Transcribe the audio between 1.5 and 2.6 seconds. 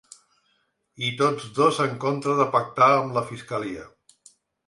dos en contra de